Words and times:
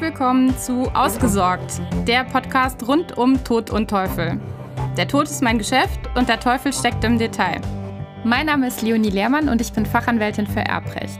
Willkommen 0.00 0.56
zu 0.56 0.84
Ausgesorgt, 0.94 1.80
der 2.06 2.22
Podcast 2.22 2.86
rund 2.86 3.18
um 3.18 3.42
Tod 3.42 3.70
und 3.70 3.90
Teufel. 3.90 4.40
Der 4.96 5.08
Tod 5.08 5.24
ist 5.24 5.42
mein 5.42 5.58
Geschäft 5.58 5.98
und 6.14 6.28
der 6.28 6.38
Teufel 6.38 6.72
steckt 6.72 7.02
im 7.02 7.18
Detail. 7.18 7.60
Mein 8.22 8.46
Name 8.46 8.68
ist 8.68 8.80
Leonie 8.82 9.10
Lehrmann 9.10 9.48
und 9.48 9.60
ich 9.60 9.72
bin 9.72 9.84
Fachanwältin 9.84 10.46
für 10.46 10.60
Erbrecht. 10.60 11.18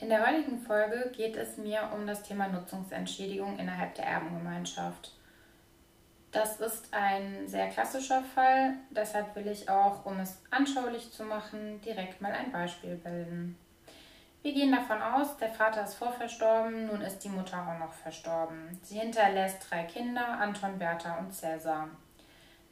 In 0.00 0.08
der 0.08 0.26
heutigen 0.26 0.58
Folge 0.58 1.12
geht 1.16 1.36
es 1.36 1.56
mir 1.56 1.88
um 1.94 2.04
das 2.04 2.24
Thema 2.24 2.48
Nutzungsentschädigung 2.48 3.60
innerhalb 3.60 3.94
der 3.94 4.06
Erbengemeinschaft. 4.06 5.12
Das 6.30 6.60
ist 6.60 6.92
ein 6.92 7.48
sehr 7.48 7.68
klassischer 7.68 8.22
Fall, 8.22 8.74
deshalb 8.90 9.34
will 9.34 9.46
ich 9.46 9.70
auch, 9.70 10.04
um 10.04 10.20
es 10.20 10.42
anschaulich 10.50 11.10
zu 11.10 11.24
machen, 11.24 11.80
direkt 11.80 12.20
mal 12.20 12.32
ein 12.32 12.52
Beispiel 12.52 12.96
bilden. 12.96 13.58
Wir 14.42 14.52
gehen 14.52 14.70
davon 14.70 15.00
aus, 15.02 15.38
der 15.38 15.48
Vater 15.48 15.84
ist 15.84 15.94
vorverstorben, 15.94 16.86
nun 16.86 17.00
ist 17.00 17.20
die 17.20 17.30
Mutter 17.30 17.66
auch 17.66 17.78
noch 17.78 17.92
verstorben. 17.92 18.78
Sie 18.82 18.98
hinterlässt 18.98 19.66
drei 19.68 19.84
Kinder, 19.84 20.26
Anton, 20.38 20.78
Bertha 20.78 21.18
und 21.18 21.32
Cäsar. 21.32 21.88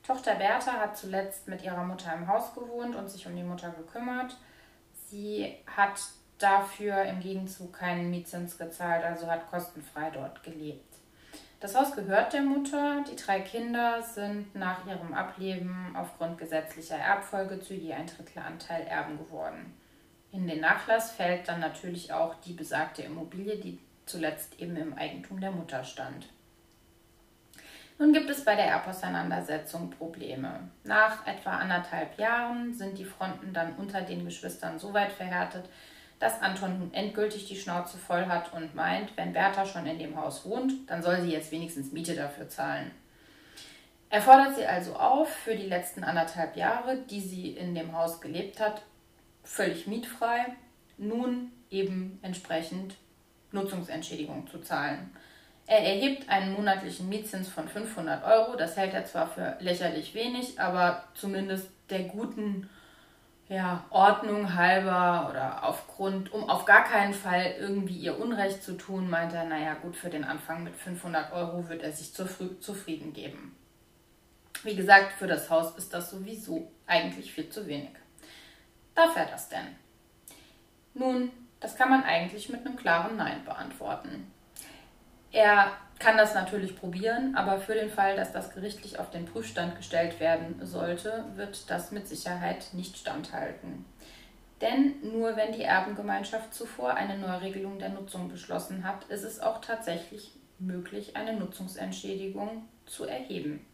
Tochter 0.07 0.37
Bertha 0.37 0.73
hat 0.73 0.97
zuletzt 0.97 1.49
mit 1.49 1.63
ihrer 1.63 1.83
Mutter 1.83 2.13
im 2.15 2.29
Haus 2.29 2.55
gewohnt 2.55 2.95
und 2.95 3.09
sich 3.09 3.27
um 3.27 3.35
die 3.35 3.43
Mutter 3.43 3.71
gekümmert. 3.71 4.37
Sie 5.09 5.57
hat 5.67 6.01
dafür 6.39 7.03
im 7.03 7.21
Gegenzug 7.21 7.73
keinen 7.73 8.11
Mietzins 8.11 8.59
gezahlt, 8.59 9.03
also 9.03 9.27
hat 9.27 9.51
kostenfrei 9.51 10.11
dort 10.11 10.43
gelebt. 10.43 10.96
Das 11.59 11.75
Haus 11.75 11.95
gehört 11.95 12.35
der 12.35 12.43
Mutter. 12.43 13.03
Die 13.11 13.17
drei 13.17 13.41
Kinder 13.41 14.03
sind 14.03 14.55
nach 14.55 14.87
ihrem 14.87 15.15
Ableben 15.15 15.97
aufgrund 15.97 16.37
gesetzlicher 16.37 16.97
Erbfolge 16.97 17.61
zu 17.61 17.73
je 17.73 17.95
ein 17.95 18.07
Drittel 18.07 18.43
Anteil 18.43 18.87
Erben 18.87 19.17
geworden. 19.17 19.75
In 20.33 20.47
den 20.47 20.61
Nachlass 20.61 21.13
fällt 21.13 21.49
dann 21.49 21.61
natürlich 21.61 22.13
auch 22.13 22.35
die 22.43 22.53
besagte 22.53 23.03
Immobilie, 23.03 23.57
die 23.57 23.79
zuletzt 24.05 24.61
eben 24.61 24.77
im 24.77 24.99
Eigentum 24.99 25.41
der 25.41 25.51
Mutter 25.51 25.83
stand. 25.83 26.29
Nun 27.99 28.13
gibt 28.13 28.29
es 28.29 28.45
bei 28.45 28.55
der 28.55 28.67
Erbauseinandersetzung 28.67 29.89
Probleme. 29.89 30.69
Nach 30.85 31.27
etwa 31.27 31.57
anderthalb 31.57 32.19
Jahren 32.19 32.75
sind 32.75 32.99
die 32.99 33.07
Fronten 33.07 33.55
dann 33.55 33.73
unter 33.77 34.03
den 34.03 34.27
Geschwistern 34.27 34.79
so 34.79 34.93
weit 34.93 35.13
verhärtet, 35.13 35.71
dass 36.19 36.41
Anton 36.41 36.79
nun 36.79 36.95
endgültig 36.95 37.47
die 37.47 37.57
Schnauze 37.57 37.99
voll 37.99 38.27
hat 38.27 38.53
und 38.55 38.75
meint, 38.75 39.17
wenn 39.17 39.33
Bertha 39.33 39.67
schon 39.67 39.87
in 39.87 39.99
dem 39.99 40.17
Haus 40.17 40.45
wohnt, 40.45 40.73
dann 40.89 41.03
soll 41.03 41.21
sie 41.21 41.33
jetzt 41.33 41.53
wenigstens 41.53 41.93
Miete 41.93 42.15
dafür 42.15 42.49
zahlen. 42.49 42.91
Er 44.09 44.23
fordert 44.23 44.57
sie 44.57 44.65
also 44.65 44.95
auf, 44.95 45.29
für 45.29 45.57
die 45.57 45.67
letzten 45.67 46.05
anderthalb 46.05 46.57
Jahre, 46.57 46.99
die 47.11 47.21
sie 47.21 47.51
in 47.51 47.75
dem 47.75 47.93
Haus 47.93 48.21
gelebt 48.21 48.61
hat, 48.61 48.83
völlig 49.43 49.87
mietfrei, 49.87 50.47
nun 50.97 51.53
eben 51.71 52.19
entsprechend 52.23 52.95
Nutzungsentschädigung 53.53 54.47
zu 54.47 54.61
zahlen. 54.61 55.11
Er 55.67 55.81
erhebt 55.81 56.29
einen 56.29 56.53
monatlichen 56.53 57.09
Mietzins 57.09 57.49
von 57.49 57.69
500 57.69 58.25
Euro. 58.25 58.57
Das 58.57 58.77
hält 58.77 58.95
er 58.95 59.05
zwar 59.05 59.27
für 59.27 59.57
lächerlich 59.61 60.15
wenig, 60.15 60.61
aber 60.61 61.05
zumindest 61.15 61.69
der 61.91 62.05
guten 62.05 62.71
ja, 63.49 63.85
Ordnung 63.91 64.55
halber 64.55 65.29
oder 65.31 65.65
aufgrund, 65.65 66.33
um 66.33 66.49
auf 66.51 66.65
gar 66.65 66.85
keinen 66.85 67.15
Fall 67.15 67.55
irgendwie 67.59 67.97
ihr 67.97 68.19
Unrecht 68.19 68.63
zu 68.63 68.77
tun, 68.77 69.09
meint 69.09 69.33
er, 69.33 69.45
naja 69.45 69.75
gut, 69.75 69.97
für 69.97 70.11
den 70.11 70.25
Anfang 70.25 70.65
mit 70.65 70.75
500 70.75 71.33
Euro 71.33 71.69
wird 71.69 71.83
er 71.83 71.93
sich 71.93 72.13
zufrieden 72.13 73.13
geben. 73.13 73.55
Wie 74.65 74.75
gesagt, 74.75 75.13
für 75.13 75.29
das 75.29 75.49
Haus 75.49 75.77
ist 75.77 75.95
das 75.95 76.11
sowieso 76.11 76.73
eigentlich 76.87 77.33
viel 77.33 77.49
zu 77.49 77.67
wenig. 77.67 77.91
Darf 78.95 79.15
er 79.15 79.27
das 79.27 79.49
denn? 79.49 79.77
Nun, 80.95 81.31
das 81.61 81.77
kann 81.77 81.91
man 81.91 82.03
eigentlich 82.03 82.49
mit 82.49 82.67
einem 82.67 82.77
klaren 82.77 83.17
Nein 83.17 83.45
beantworten. 83.45 84.33
Er 85.37 85.73
kann 85.99 86.17
das 86.17 86.35
natürlich 86.35 86.77
probieren, 86.77 87.35
aber 87.37 87.61
für 87.61 87.75
den 87.75 87.91
Fall, 87.91 88.17
dass 88.17 88.33
das 88.33 88.55
gerichtlich 88.55 88.99
auf 88.99 89.11
den 89.11 89.27
Prüfstand 89.27 89.77
gestellt 89.77 90.19
werden 90.19 90.65
sollte, 90.65 91.27
wird 91.35 91.71
das 91.71 91.93
mit 91.93 92.09
Sicherheit 92.09 92.69
nicht 92.73 92.97
standhalten. 92.97 93.85
Denn 94.63 94.95
nur 95.03 95.37
wenn 95.37 95.53
die 95.53 95.65
Erbengemeinschaft 95.65 96.55
zuvor 96.55 96.95
eine 96.95 97.19
Neuregelung 97.19 97.79
der 97.79 97.91
Nutzung 97.91 98.31
beschlossen 98.31 98.83
hat, 98.83 99.05
ist 99.11 99.25
es 99.25 99.39
auch 99.39 99.61
tatsächlich 99.61 100.33
möglich, 100.59 101.17
eine 101.17 101.35
Nutzungsentschädigung 101.35 102.65
zu 102.87 103.05
erheben. 103.05 103.67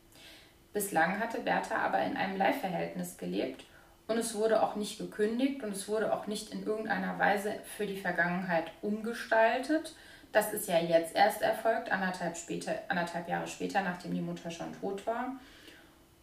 Bislang 0.72 1.20
hatte 1.20 1.42
Bertha 1.42 1.76
aber 1.76 2.02
in 2.02 2.16
einem 2.16 2.36
Leihverhältnis 2.38 3.18
gelebt 3.18 3.64
und 4.08 4.18
es 4.18 4.34
wurde 4.34 4.64
auch 4.64 4.74
nicht 4.74 4.98
gekündigt 4.98 5.62
und 5.62 5.70
es 5.70 5.86
wurde 5.86 6.12
auch 6.12 6.26
nicht 6.26 6.52
in 6.52 6.66
irgendeiner 6.66 7.20
Weise 7.20 7.54
für 7.76 7.86
die 7.86 8.00
Vergangenheit 8.00 8.72
umgestaltet, 8.82 9.94
das 10.32 10.52
ist 10.52 10.68
ja 10.68 10.78
jetzt 10.78 11.14
erst 11.14 11.42
erfolgt, 11.42 11.90
anderthalb, 11.92 12.36
später, 12.36 12.74
anderthalb 12.88 13.28
Jahre 13.28 13.46
später, 13.46 13.82
nachdem 13.82 14.14
die 14.14 14.20
Mutter 14.20 14.50
schon 14.50 14.72
tot 14.80 15.06
war. 15.06 15.36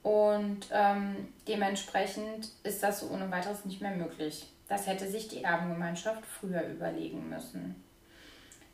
Und 0.01 0.67
ähm, 0.71 1.33
dementsprechend 1.47 2.49
ist 2.63 2.81
das 2.81 3.01
so 3.01 3.09
ohne 3.09 3.29
weiteres 3.31 3.65
nicht 3.65 3.81
mehr 3.81 3.95
möglich. 3.95 4.51
Das 4.67 4.87
hätte 4.87 5.07
sich 5.07 5.27
die 5.27 5.43
Erbengemeinschaft 5.43 6.25
früher 6.25 6.63
überlegen 6.63 7.29
müssen. 7.29 7.83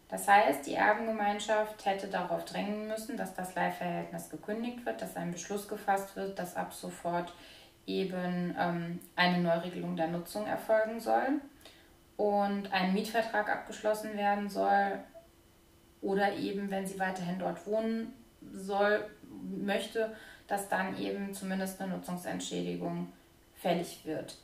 Das 0.08 0.28
heißt, 0.28 0.68
die 0.68 0.76
Erbengemeinschaft 0.76 1.86
hätte 1.86 2.08
darauf 2.08 2.46
drängen 2.46 2.88
müssen, 2.88 3.18
dass 3.18 3.34
das 3.34 3.56
Leihverhältnis 3.56 4.30
gekündigt 4.30 4.86
wird, 4.86 5.02
dass 5.02 5.16
ein 5.16 5.32
Beschluss 5.32 5.68
gefasst 5.68 6.16
wird, 6.16 6.38
dass 6.38 6.56
ab 6.56 6.74
sofort 6.74 7.34
eben 7.88 8.56
ähm, 8.58 9.00
eine 9.16 9.40
Neuregelung 9.40 9.96
der 9.96 10.08
Nutzung 10.08 10.46
erfolgen 10.46 11.00
soll 11.00 11.42
und 12.18 12.72
ein 12.72 12.94
Mietvertrag 12.94 13.50
abgeschlossen 13.50 14.16
werden 14.16 14.50
soll, 14.50 15.00
oder 16.06 16.36
eben, 16.36 16.70
wenn 16.70 16.86
sie 16.86 17.00
weiterhin 17.00 17.40
dort 17.40 17.66
wohnen 17.66 18.14
soll, 18.54 19.06
möchte, 19.58 20.16
dass 20.48 20.70
dann 20.70 20.98
eben 21.00 21.34
zumindest 21.34 21.82
eine 21.82 21.96
Nutzungsentschädigung 21.96 23.12
fällig 23.56 24.02
wird. 24.06 24.38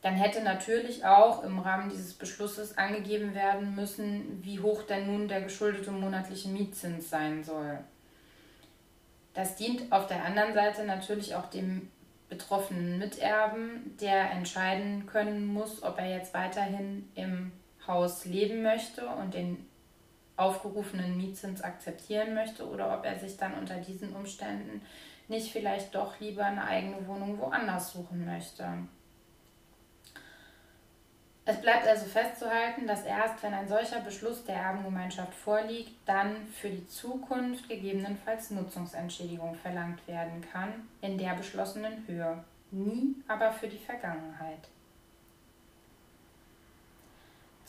Dann 0.00 0.14
hätte 0.14 0.42
natürlich 0.42 1.04
auch 1.04 1.42
im 1.42 1.58
Rahmen 1.58 1.90
dieses 1.90 2.14
Beschlusses 2.14 2.78
angegeben 2.78 3.34
werden 3.34 3.74
müssen, 3.74 4.42
wie 4.42 4.60
hoch 4.60 4.84
denn 4.84 5.06
nun 5.06 5.28
der 5.28 5.42
geschuldete 5.42 5.90
monatliche 5.90 6.48
Mietzins 6.48 7.10
sein 7.10 7.42
soll. 7.42 7.80
Das 9.34 9.56
dient 9.56 9.92
auf 9.92 10.06
der 10.06 10.24
anderen 10.24 10.54
Seite 10.54 10.84
natürlich 10.84 11.34
auch 11.34 11.50
dem 11.50 11.90
betroffenen 12.28 12.98
Miterben, 12.98 13.96
der 14.00 14.30
entscheiden 14.30 15.04
können 15.06 15.46
muss, 15.46 15.82
ob 15.82 15.98
er 15.98 16.08
jetzt 16.16 16.32
weiterhin 16.32 17.10
im 17.16 17.52
Haus 17.86 18.24
leben 18.24 18.62
möchte 18.62 19.06
und 19.06 19.34
den 19.34 19.66
aufgerufenen 20.40 21.16
Mietzins 21.16 21.62
akzeptieren 21.62 22.34
möchte 22.34 22.68
oder 22.68 22.96
ob 22.96 23.04
er 23.04 23.18
sich 23.18 23.36
dann 23.36 23.54
unter 23.54 23.76
diesen 23.76 24.14
Umständen 24.14 24.82
nicht 25.28 25.52
vielleicht 25.52 25.94
doch 25.94 26.18
lieber 26.18 26.44
eine 26.44 26.64
eigene 26.64 27.06
Wohnung 27.06 27.38
woanders 27.38 27.92
suchen 27.92 28.24
möchte. 28.26 28.66
Es 31.44 31.60
bleibt 31.60 31.86
also 31.86 32.06
festzuhalten, 32.06 32.86
dass 32.86 33.04
erst 33.04 33.42
wenn 33.42 33.54
ein 33.54 33.68
solcher 33.68 34.00
Beschluss 34.00 34.44
der 34.44 34.56
Erbengemeinschaft 34.56 35.34
vorliegt, 35.34 35.92
dann 36.06 36.46
für 36.48 36.68
die 36.68 36.86
Zukunft 36.86 37.68
gegebenenfalls 37.68 38.50
Nutzungsentschädigung 38.50 39.54
verlangt 39.56 40.06
werden 40.06 40.44
kann 40.52 40.88
in 41.00 41.18
der 41.18 41.34
beschlossenen 41.34 42.06
Höhe, 42.06 42.44
nie 42.70 43.16
aber 43.26 43.50
für 43.52 43.68
die 43.68 43.78
Vergangenheit. 43.78 44.68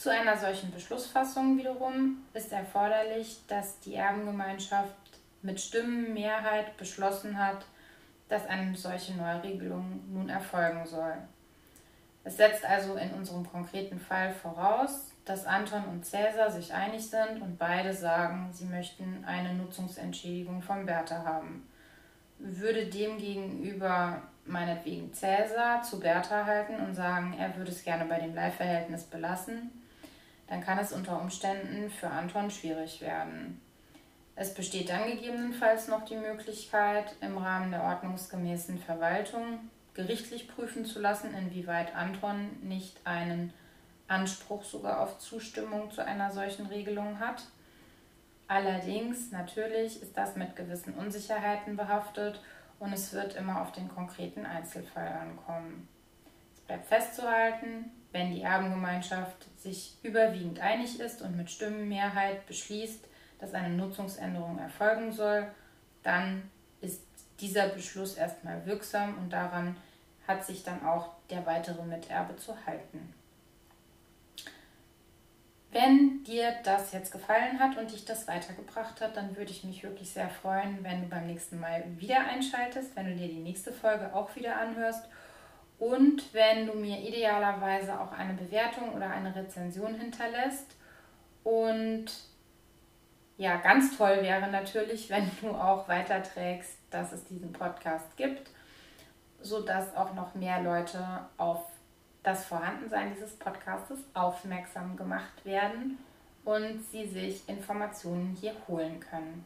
Zu 0.01 0.09
einer 0.09 0.35
solchen 0.35 0.71
Beschlussfassung 0.71 1.59
wiederum 1.59 2.25
ist 2.33 2.51
erforderlich, 2.51 3.37
dass 3.47 3.79
die 3.81 3.93
Erbengemeinschaft 3.93 4.95
mit 5.43 5.61
Stimmenmehrheit 5.61 6.75
beschlossen 6.75 7.37
hat, 7.37 7.63
dass 8.27 8.47
eine 8.47 8.75
solche 8.75 9.13
Neuregelung 9.13 10.01
nun 10.11 10.27
erfolgen 10.27 10.87
soll. 10.87 11.13
Es 12.23 12.37
setzt 12.37 12.65
also 12.65 12.95
in 12.95 13.11
unserem 13.11 13.47
konkreten 13.47 13.99
Fall 13.99 14.33
voraus, 14.33 15.11
dass 15.23 15.45
Anton 15.45 15.85
und 15.85 16.03
Cäsar 16.03 16.49
sich 16.49 16.73
einig 16.73 17.07
sind 17.07 17.39
und 17.39 17.59
beide 17.59 17.93
sagen, 17.93 18.49
sie 18.51 18.65
möchten 18.65 19.23
eine 19.23 19.53
Nutzungsentschädigung 19.53 20.63
von 20.63 20.87
Bertha 20.87 21.23
haben. 21.23 21.69
Würde 22.39 22.87
demgegenüber 22.87 24.23
meinetwegen 24.45 25.13
Cäsar 25.13 25.83
zu 25.83 25.99
Bertha 25.99 26.43
halten 26.43 26.77
und 26.77 26.95
sagen, 26.95 27.35
er 27.37 27.55
würde 27.55 27.69
es 27.69 27.83
gerne 27.83 28.05
bei 28.05 28.17
dem 28.17 28.33
Leihverhältnis 28.33 29.03
belassen, 29.03 29.69
dann 30.51 30.59
kann 30.59 30.79
es 30.79 30.91
unter 30.91 31.21
Umständen 31.21 31.89
für 31.89 32.09
Anton 32.09 32.51
schwierig 32.51 32.99
werden. 32.99 33.61
Es 34.35 34.53
besteht 34.53 34.89
dann 34.89 35.05
gegebenenfalls 35.09 35.87
noch 35.87 36.03
die 36.03 36.17
Möglichkeit, 36.17 37.15
im 37.21 37.37
Rahmen 37.37 37.71
der 37.71 37.83
ordnungsgemäßen 37.83 38.77
Verwaltung 38.79 39.69
gerichtlich 39.93 40.49
prüfen 40.49 40.83
zu 40.85 40.99
lassen, 40.99 41.33
inwieweit 41.33 41.95
Anton 41.95 42.49
nicht 42.63 42.97
einen 43.05 43.53
Anspruch 44.09 44.65
sogar 44.65 44.99
auf 44.99 45.19
Zustimmung 45.19 45.89
zu 45.89 46.03
einer 46.03 46.31
solchen 46.31 46.65
Regelung 46.65 47.21
hat. 47.21 47.43
Allerdings, 48.49 49.31
natürlich 49.31 50.01
ist 50.01 50.17
das 50.17 50.35
mit 50.35 50.57
gewissen 50.57 50.95
Unsicherheiten 50.95 51.77
behaftet 51.77 52.41
und 52.77 52.91
es 52.91 53.13
wird 53.13 53.37
immer 53.37 53.61
auf 53.61 53.71
den 53.71 53.87
konkreten 53.87 54.45
Einzelfall 54.45 55.07
ankommen. 55.07 55.87
bleibt 56.67 56.87
festzuhalten, 56.87 57.89
wenn 58.11 58.31
die 58.31 58.41
Erbengemeinschaft 58.41 59.47
sich 59.57 59.95
überwiegend 60.03 60.59
einig 60.59 60.99
ist 60.99 61.21
und 61.21 61.37
mit 61.37 61.49
Stimmenmehrheit 61.49 62.45
beschließt, 62.45 63.07
dass 63.39 63.53
eine 63.53 63.69
Nutzungsänderung 63.75 64.59
erfolgen 64.59 65.11
soll, 65.11 65.47
dann 66.03 66.49
ist 66.81 67.01
dieser 67.39 67.69
Beschluss 67.69 68.15
erstmal 68.15 68.65
wirksam 68.65 69.17
und 69.17 69.31
daran 69.31 69.77
hat 70.27 70.45
sich 70.45 70.63
dann 70.63 70.85
auch 70.85 71.09
der 71.29 71.45
weitere 71.45 71.83
Miterbe 71.83 72.35
zu 72.35 72.55
halten. 72.65 73.13
Wenn 75.71 76.23
dir 76.25 76.53
das 76.63 76.91
jetzt 76.91 77.13
gefallen 77.13 77.59
hat 77.59 77.77
und 77.77 77.91
dich 77.91 78.03
das 78.03 78.27
weitergebracht 78.27 78.99
hat, 78.99 79.15
dann 79.15 79.37
würde 79.37 79.51
ich 79.51 79.63
mich 79.63 79.83
wirklich 79.83 80.11
sehr 80.11 80.29
freuen, 80.29 80.83
wenn 80.83 81.01
du 81.01 81.07
beim 81.07 81.27
nächsten 81.27 81.59
Mal 81.61 81.85
wieder 81.97 82.19
einschaltest, 82.19 82.93
wenn 82.95 83.05
du 83.05 83.15
dir 83.15 83.29
die 83.29 83.39
nächste 83.39 83.71
Folge 83.71 84.13
auch 84.13 84.35
wieder 84.35 84.57
anhörst 84.57 85.05
und 85.81 86.31
wenn 86.31 86.67
du 86.67 86.73
mir 86.73 86.99
idealerweise 86.99 87.99
auch 87.99 88.11
eine 88.11 88.35
Bewertung 88.35 88.93
oder 88.93 89.09
eine 89.09 89.35
Rezension 89.35 89.95
hinterlässt. 89.95 90.75
Und 91.43 92.05
ja, 93.37 93.57
ganz 93.57 93.97
toll 93.97 94.19
wäre 94.21 94.47
natürlich, 94.51 95.09
wenn 95.09 95.31
du 95.41 95.49
auch 95.49 95.89
weiterträgst, 95.89 96.77
dass 96.91 97.11
es 97.11 97.23
diesen 97.23 97.51
Podcast 97.51 98.15
gibt, 98.15 98.51
sodass 99.41 99.95
auch 99.95 100.13
noch 100.13 100.35
mehr 100.35 100.61
Leute 100.61 101.03
auf 101.37 101.65
das 102.21 102.45
Vorhandensein 102.45 103.15
dieses 103.15 103.35
Podcastes 103.37 103.97
aufmerksam 104.13 104.95
gemacht 104.95 105.43
werden 105.45 105.97
und 106.45 106.83
sie 106.91 107.07
sich 107.07 107.49
Informationen 107.49 108.37
hier 108.39 108.53
holen 108.67 108.99
können. 108.99 109.43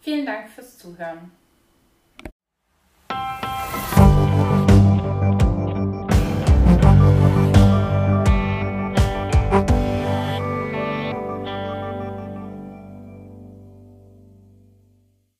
Vielen 0.00 0.24
Dank 0.24 0.48
fürs 0.48 0.78
Zuhören. 0.78 1.30